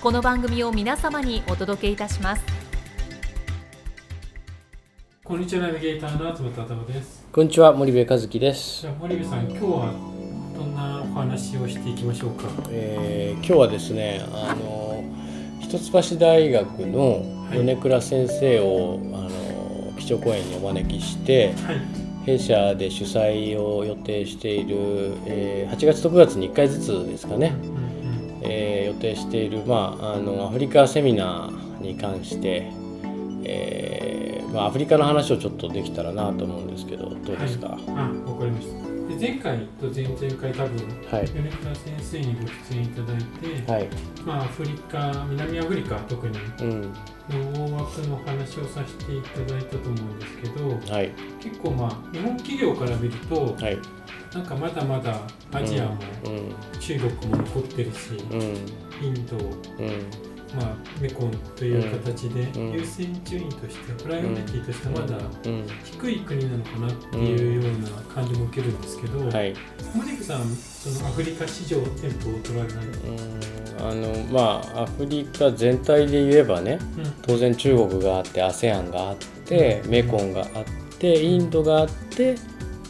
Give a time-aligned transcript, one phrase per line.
[0.00, 2.42] この番組を皆様にお届けいたします。
[5.22, 7.26] こんにちはナビゲーターの東忠夫です。
[7.30, 8.80] こんにちは森部和樹です。
[8.80, 9.92] じ、ゃあ森部さん今日は
[10.56, 12.48] どんなお話をしていきましょうか？
[12.70, 15.04] えー今日はですねあの
[15.60, 17.22] 一橋大学の
[17.52, 21.76] 米倉先生を、あの基調講演にお招きしてはい。
[22.24, 24.76] 弊社で主催を予定している、
[25.26, 27.89] えー8月と9月に1回ずつですかね、うんうん
[28.42, 32.70] えー予定している、まあ、あのアフリカセミナーに関して、
[33.44, 37.92] えーまあ、アフリカの話をちょっとできたらなと思うんですけどどうですか、あ
[38.30, 38.89] わかりました。
[39.20, 40.76] 前回と前々回多分
[41.10, 41.28] はい。
[41.28, 42.40] 米倉先生にご
[42.72, 43.88] 出演いただいて、はい。
[44.24, 46.92] まあアフリカ南アフリカ特にうん。
[47.28, 51.12] の大枠の話をさせていただいたと思うんですけどはい。
[51.40, 53.78] 結構まあ日本企業から見るとはい。
[54.34, 55.20] なんかまだまだ
[55.52, 56.54] アジアもうん。
[56.80, 58.40] 中国も残ってるし、うん。
[59.04, 59.40] インドう
[59.86, 62.72] んまあ、メコンという形でうん。
[62.72, 65.64] 優先順位としてプライオリティとしてまだうん。
[65.84, 69.54] 低い国なのかなっていうような感じも受けるんですけど、はい。
[69.94, 73.30] 森部さんそのアフリカ市場店舗を取られない、うん。
[73.80, 76.78] あのまあアフリカ全体で言えばね
[77.22, 79.16] 当然中国があって ASEAN があっ
[79.46, 80.64] てメコンがあっ
[80.98, 82.34] てインドがあって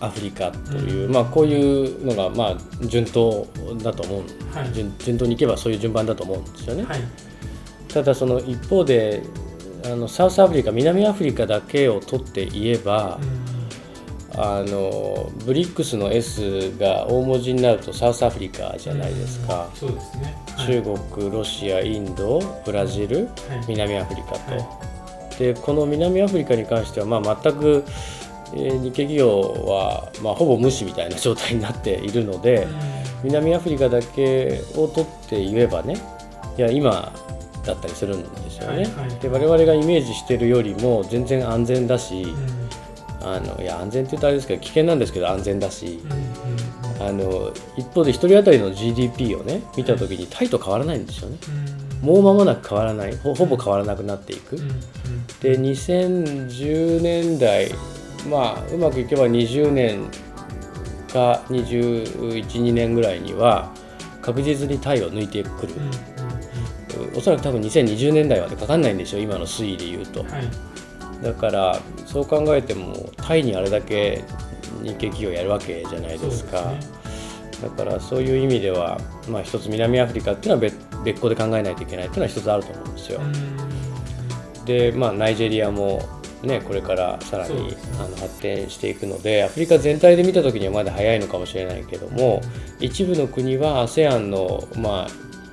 [0.00, 1.12] アフリカという、うん。
[1.12, 3.46] まあこういうのがまあ順当
[3.82, 4.22] だと思う。
[4.56, 4.72] はい。
[4.72, 6.84] 順順当にいけばそういう順番だと思うんですよね。
[6.84, 7.00] はい
[7.88, 9.22] ただその一方で
[9.84, 13.18] あのサウスアフリカ南アフリカだけを取って言えば、
[14.34, 19.68] あのブリックスの S が大文字になるとサウスアフリカじゃないですか。
[19.72, 20.66] うん、そうですね、はい。
[20.66, 23.28] 中国ロシアインドブラジルはい。
[23.68, 24.80] 南アフリカと、は
[25.38, 27.84] でこの南アフリカに関しては、まあ、全く、
[28.54, 32.66] えー日系企業は、まあ、ほぼ無視みたいな状態になっているので、
[33.22, 35.96] 南アフリカだけを取って言えばね
[36.56, 37.12] いや今
[37.68, 38.82] だったりするんですよね。
[38.82, 39.10] はいはい。
[39.20, 43.26] で我々がイメージしてるよりも全然安全だし、うん。
[43.26, 46.18] あのいや安全って言うとあれですけど危険なんですけど安全だし、うんうんう
[46.98, 47.08] ん。
[47.08, 51.36] あの一方で1人当たりの GDP をね見た時にタイと変わらないんですよね。
[52.02, 52.08] うん。
[52.08, 53.16] もう間もなく変わらない。
[53.16, 54.56] ほほぼ変わらなくなっていく。
[55.40, 57.70] で2010年代
[58.28, 60.10] まあうまくいけば20年
[61.12, 63.72] か212年ぐらいには
[64.20, 65.74] 確実にタイを抜いてくる
[67.16, 70.22] おそらく多分2020年代までかかんないんでしょ今の推移で言うと。
[70.22, 70.48] うんはい。
[71.22, 74.24] だからそう考えてもタイにあれだけ
[74.82, 76.72] 日系企業やるわけじゃないですか。
[77.62, 83.20] だからそういう意味ではまあ一つ南アフリカっていうのは別別個で考えないといけないっていうのは一つあると思うんですよ。
[84.64, 86.02] でまあナイジェリアも
[86.42, 92.40] ねこれからさらにあの発展していくのでアフリカ全体で見た時にはまだ早いのかもしれないけども
[92.78, 95.08] 一部の国は ASEAN のまあ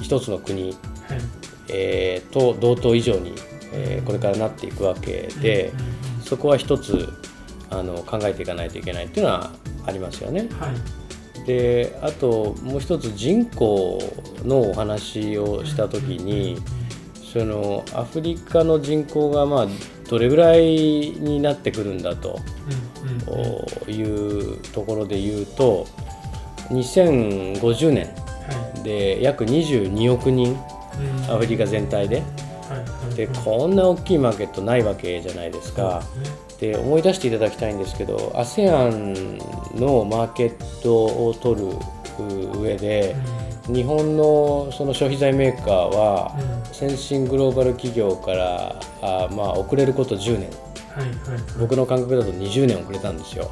[0.00, 0.76] 一つの国、はい
[1.68, 3.32] えーと同等以上に、
[3.72, 5.72] えーこれからなっていくわけで
[6.24, 7.08] そこは一つ
[7.70, 9.50] あの考えていかないといけないっていうのは
[9.86, 10.48] ありますよね。
[10.58, 11.46] はい。
[11.46, 13.98] であともう一つ人口
[14.44, 16.58] のお話をした時に
[17.32, 19.66] そのアフリカの人口がまあ
[20.08, 22.38] どれぐらいになってくるんだと
[23.88, 25.86] いいうところで言うと
[26.70, 28.08] 2050年
[28.84, 30.79] で約22億人うん
[31.28, 32.22] アフリカ全体で。
[33.16, 33.36] ではい。
[33.44, 36.02] こんな大きいマーケットないわけじゃないですか。
[36.60, 39.38] で思い出していただきたいんですけど ASEAN
[39.74, 41.68] のマーケットを取る
[42.60, 43.16] 上で
[43.66, 46.36] 日本のその消費財メーカーは
[46.68, 46.74] うん。
[46.74, 50.50] 先進グローバル企業からあまあ遅れること10年。
[50.90, 51.42] はいはいはい。
[51.58, 53.50] 僕の感覚だと20年遅れたんですよ。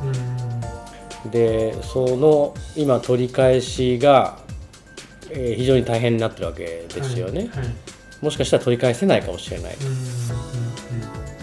[1.24, 1.30] うん。
[1.30, 4.38] でその今取り返しが、
[5.30, 7.74] えー非常に大変になってるわけですよね、はいはい。
[8.22, 9.76] もしかしたら取り返せないかもしれない。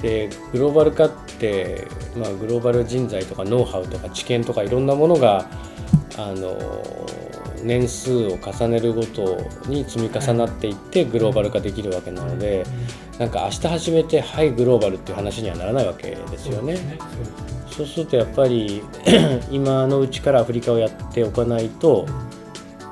[0.01, 5.49] でグローバル化って、まあ、グローバル人材とかノウハウとか知見とかいろんなものが
[6.17, 6.57] あの
[7.63, 9.37] 年数を重ねるごと
[9.67, 12.63] に積み重なっていってグローバル化できるわけなので
[13.17, 16.77] なんか明日始めてはいグローバルっていう話にはならないわけですよね。
[17.71, 18.83] そうするとやっぱり
[19.51, 22.05] 今のうちからアフリカをやっておかないと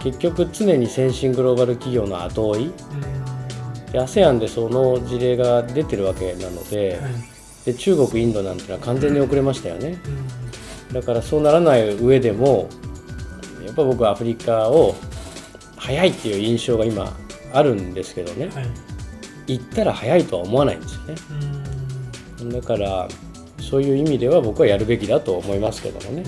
[0.03, 2.71] 結局常に先進グローバル企業の後追い。
[3.91, 6.99] で ASEAN でその事例が出てるわけなので,、
[7.63, 9.97] で中国インドなんてのは完全に遅れましたよね。
[10.91, 12.69] だからそうならない上でも
[13.65, 14.95] やっぱ僕はアフリカを
[15.77, 17.15] 早いっていう印象が今
[17.53, 18.49] あるんですけどね。
[19.47, 21.01] 行ったら早いとは思わないんですよ
[22.47, 22.51] ね。
[22.51, 23.07] だから
[23.59, 26.23] そういう意味では僕はやるべきだと思いますけどもね。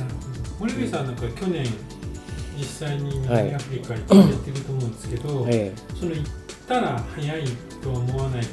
[0.59, 1.65] 森部さんなんか去年
[2.57, 6.23] 実際にはい南アフリカ行ってやってると思うんですけど、えその行っ
[6.67, 7.43] たら早い
[7.81, 8.45] とは思わないっ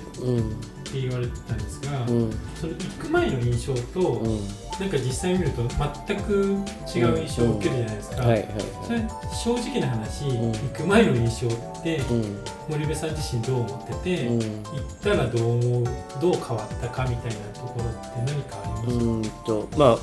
[0.95, 2.31] て言われてたんですが、うん。
[2.55, 4.41] その行く前の印象と、うん。
[4.81, 5.63] なんか実際見ると
[6.07, 8.47] 全く違う印象を受けるじゃないですか、はいはい
[8.87, 8.99] それ
[9.45, 10.53] 正直な話、ん。
[10.53, 12.39] 行く前の印象ってうん。
[12.69, 14.39] 森部さん自身どう思ってて、うん。
[14.41, 15.85] 行ったらどう思う
[16.21, 19.99] どう変わったかみたいなところって何かありますか、うんとま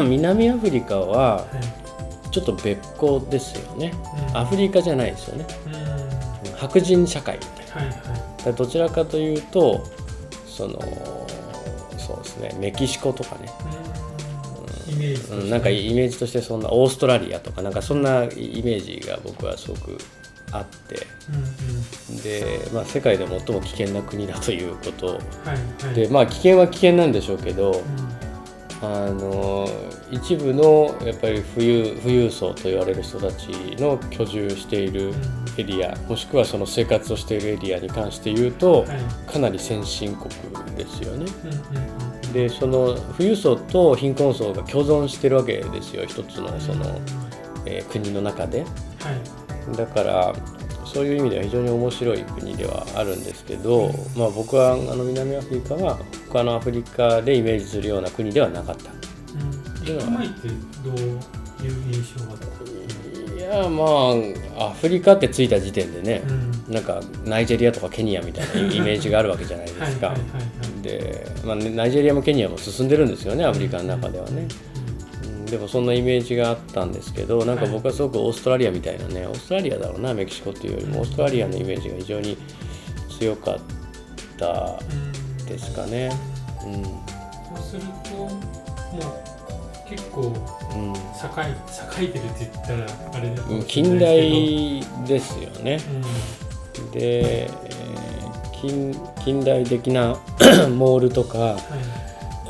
[0.00, 1.89] あ 南アフリカははい
[2.30, 3.92] ちょっと別個ですよね。
[4.30, 4.36] うん。
[4.36, 5.46] アフリカじゃないですよね。
[5.66, 5.72] うん。
[5.74, 6.00] はい
[6.60, 7.94] 白人社会みたいな。
[7.96, 9.84] はいだからどちらかというと
[10.46, 10.78] その
[11.98, 12.56] そうですね。
[12.58, 13.48] メキシコとかね、
[15.30, 19.98] うん、なんかイメージとしてそんなオーストラリアとかなんかそんなイメージが僕はすごく
[20.52, 21.06] あって。
[21.28, 22.22] うんうん。
[22.22, 25.06] で、まあ、世界で最も危険な国だということ。
[25.06, 25.18] はい
[25.86, 25.94] はい。
[25.94, 28.19] でまあ危険は危険なんでしょうけどうん
[28.82, 29.68] あの
[30.10, 33.48] 一部のやっぱり富裕富裕層と言われる人たち
[33.78, 35.12] の居住している
[35.58, 39.30] エリアもしくはその生活をしているエリアに関して言うとはい。
[39.30, 40.30] かなり先進国
[40.76, 41.26] ですよね。
[42.32, 47.00] でその富裕層と貧困層が共存してるわけですよ一つのその、
[47.66, 48.60] えー国の中で。
[48.62, 48.66] は
[49.72, 49.76] い。
[49.76, 50.32] だから
[50.92, 55.98] そういう意味では非常に面白い国ではあるんですけど、まあ、僕はあの南アフリカは
[56.28, 58.90] 他のアフリカでイメージするような国ではなかった。
[58.90, 59.60] うん
[60.12, 60.48] 前って
[60.84, 61.18] どういう
[61.90, 62.50] 印象があった
[63.34, 63.84] いやま
[64.62, 70.14] あアフリカって着いた時点でね、うんなんかナイジェリアとかケニアみたいなイメージがあるわけじゃないですか。
[70.82, 74.42] で、まあね、ナイジェリアもケニアも進んでるんですよねアフリカの中ではね。
[74.64, 74.69] うん
[75.50, 82.36] でもそんなイメージがあったんですけどなんか僕はすごくオーストラリアみたいなねオーストラリアだろうなメキシコっていうよりもオーストラリアのイメージが非常に
[83.18, 83.58] 強かっ
[84.38, 86.10] たうんですかね。
[86.64, 86.82] うん。
[86.84, 86.92] そう
[87.70, 90.92] するともう結構うん。
[90.92, 95.78] 栄えてるって言ったらあれだうん近代ですよね。
[96.76, 96.90] うん。
[96.92, 97.70] で、えー
[98.60, 98.94] 近
[99.24, 100.18] 近代的な
[100.76, 101.58] モールとかはい。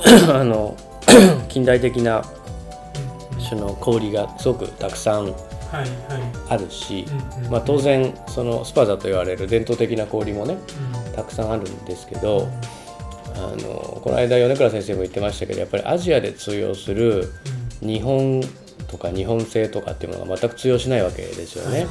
[0.32, 0.76] あの
[1.48, 2.39] 近代的なうん
[3.50, 5.34] その小売りがすごくたくさん
[6.48, 7.04] あるし、
[7.50, 10.56] まあ、当然そのスパザと言われる伝統的な小売りもね
[11.06, 11.12] うん。
[11.12, 12.48] たくさんあるんですけど
[13.34, 17.32] あのこの間米倉先生も言ってましたけどやっぱりアジアで通用する
[17.80, 18.40] 日本
[18.88, 21.86] とか日本製とかっていうものが全く通用しないわけですよね。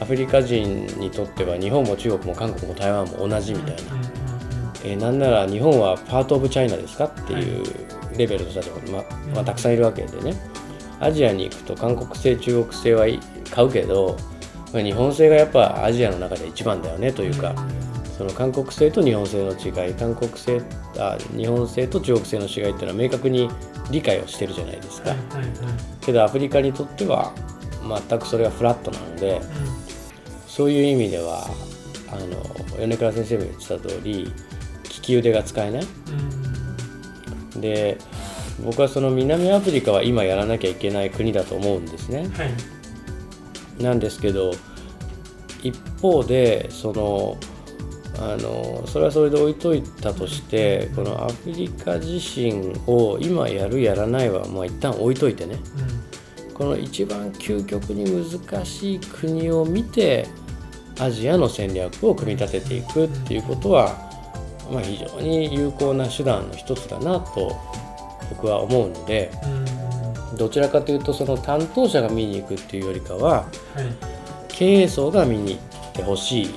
[0.00, 3.82] アフリカ人にとっては日本も中国も韓国も台湾も同じみたいな、
[4.84, 7.64] えーなんなら日本はパート・オブ・チャイナですかっていう
[8.16, 9.04] レベルの人たちも、ま
[9.34, 10.34] まあ、たくさんいるわけでね
[11.02, 13.18] アジアに行くと韓国製中国製はい
[13.50, 14.16] 買うけど
[14.72, 17.54] まあ日本製がやっぱアジアの中で一番だよねというか、
[18.16, 20.62] その韓国製と日本製の違い韓国製
[20.96, 23.50] あ日本製と中国製の違いっていうのは明確に
[23.90, 25.48] 理解をしてるじゃないですか、はいはいはい。
[26.00, 27.34] けどアフリカにとっては
[28.08, 29.40] 全くそれがフラットなので
[30.46, 31.46] そういう意味では
[32.08, 34.32] あの米倉先生も言ってた通り利
[34.88, 35.86] き腕が使えない。
[37.54, 37.60] うん。
[37.60, 37.98] で
[38.64, 42.28] 僕はその南アフリカは今やらなきゃいけない国だと思うんですね。
[42.34, 43.82] はい。
[43.82, 44.52] なんですけど
[45.62, 47.38] 一方でその
[48.18, 55.56] あのそれはそれで置いといたとしてこのアフリカ自身を今やるやらないはまあ一旦置いといてね。
[56.54, 60.28] この一番究極に難しい国を見て
[61.00, 63.88] アジアの戦略を組み立てていくっていうことは、
[64.70, 67.56] まあ、非常に有効な手段の一つだなと
[68.30, 70.36] 僕は思うのでうん。
[70.36, 73.48] どちらかというとその担当者が見に行くっていうよりかははい。
[74.48, 76.54] 経営層が見に行ってほしい。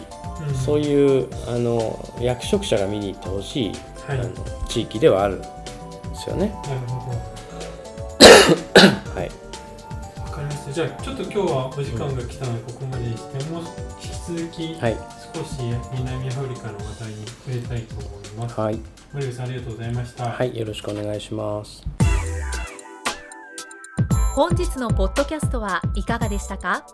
[0.47, 0.55] うん。
[0.55, 3.71] そういうあの役職者が見に行ってほしい、
[4.07, 4.19] はい。
[4.19, 4.29] あの
[4.67, 5.47] 地域ではあるんで
[6.15, 6.53] すよね。
[6.63, 7.35] なるほど。
[9.15, 9.31] はい、
[10.21, 10.73] わかりますした。
[10.73, 13.63] じゃあちょっと今日はお時間が来たのでここまでにして、もう
[14.01, 14.97] 引き続きはい
[15.35, 15.57] 少し
[15.91, 18.57] 南アフリカの話題に触れたいと思います。
[18.57, 18.79] はい、
[19.11, 20.31] 森部さんありがとうございました。
[20.31, 21.83] はい、よろしくお願いします
[24.33, 26.87] 本日のポッドキャストはいかがでしたか？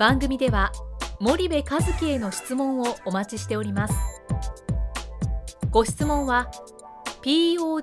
[0.00, 0.72] 番組では
[1.20, 3.94] 森部和樹への質問をお待ちしております
[5.70, 6.50] ご質問は
[7.20, 7.82] podcast